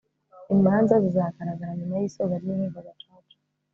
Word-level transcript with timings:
imanza 0.55 0.93
zizagaragara 1.03 1.71
nyuma 1.79 1.95
y'isoza 2.01 2.35
ry'inkiko 2.41 2.79
gacaca 2.85 3.35